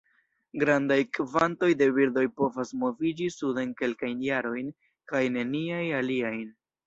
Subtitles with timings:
[0.61, 4.75] Grandaj kvantoj de birdoj povas moviĝi suden kelkajn jarojn;
[5.13, 6.43] kaj neniaj aliajn.